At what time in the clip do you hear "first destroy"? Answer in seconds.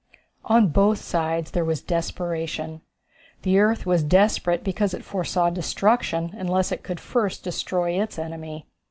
6.99-7.91